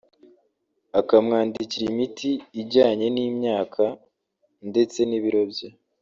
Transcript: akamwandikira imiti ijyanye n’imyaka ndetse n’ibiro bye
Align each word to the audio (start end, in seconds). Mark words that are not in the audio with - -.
akamwandikira 0.99 1.83
imiti 1.91 2.29
ijyanye 2.61 3.07
n’imyaka 3.15 3.83
ndetse 4.69 4.99
n’ibiro 5.05 5.41
bye 5.51 5.69